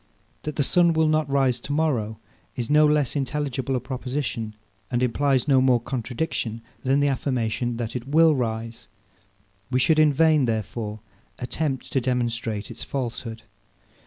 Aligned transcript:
That 0.41 0.55
the 0.55 0.63
sun 0.63 0.93
will 0.93 1.07
not 1.07 1.29
rise 1.29 1.59
to 1.59 1.71
morrow 1.71 2.17
is 2.55 2.71
no 2.71 2.87
less 2.87 3.15
intelligible 3.15 3.75
a 3.75 3.79
proposition, 3.79 4.55
and 4.89 5.03
implies 5.03 5.47
no 5.47 5.61
more 5.61 5.79
contradiction 5.79 6.63
than 6.81 7.01
the 7.01 7.07
affirmation, 7.07 7.77
that 7.77 7.95
it 7.95 8.07
will 8.07 8.33
rise. 8.33 8.87
We 9.69 9.79
should 9.79 9.99
in 9.99 10.11
vain, 10.11 10.45
therefore, 10.45 11.01
attempt 11.37 11.93
to 11.93 12.01
demonstrate 12.01 12.71
its 12.71 12.83
falsehood. 12.83 13.43